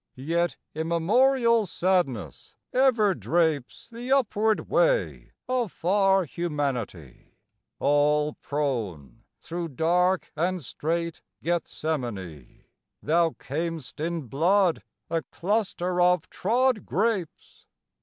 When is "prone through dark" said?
8.41-10.31